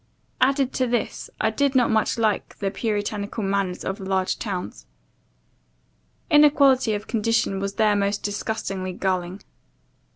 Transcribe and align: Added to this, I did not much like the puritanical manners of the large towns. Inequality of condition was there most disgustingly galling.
Added 0.41 0.73
to 0.73 0.87
this, 0.87 1.29
I 1.39 1.51
did 1.51 1.75
not 1.75 1.91
much 1.91 2.17
like 2.17 2.57
the 2.57 2.71
puritanical 2.71 3.43
manners 3.43 3.85
of 3.85 3.99
the 3.99 4.05
large 4.05 4.39
towns. 4.39 4.87
Inequality 6.31 6.95
of 6.95 7.05
condition 7.05 7.59
was 7.59 7.75
there 7.75 7.95
most 7.95 8.23
disgustingly 8.23 8.93
galling. 8.93 9.43